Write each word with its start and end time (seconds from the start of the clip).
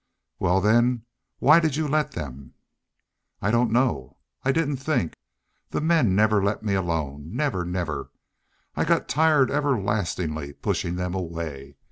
"Wal, 0.39 0.61
then, 0.61 1.05
why 1.37 1.59
did 1.59 1.75
you 1.75 1.87
let 1.87 2.13
them? 2.13 2.55
"I 3.39 3.49
I 3.49 3.51
don't 3.51 3.69
know.... 3.69 4.17
I 4.43 4.51
didn't 4.51 4.77
think. 4.77 5.15
The 5.69 5.79
men 5.79 6.15
never 6.15 6.43
let 6.43 6.63
me 6.63 6.73
alone 6.73 7.35
never 7.35 7.63
never! 7.63 8.09
I 8.75 8.83
got 8.83 9.07
tired 9.07 9.51
everlastingly 9.51 10.53
pushin' 10.53 10.95
them 10.95 11.13
away. 11.13 11.75